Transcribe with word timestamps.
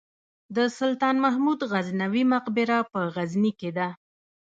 د 0.55 0.57
سلطان 0.77 1.15
محمود 1.25 1.59
غزنوي 1.71 2.23
مقبره 2.33 2.77
په 2.91 2.99
غزني 3.15 3.51
کې 3.59 3.69
ده 3.77 3.87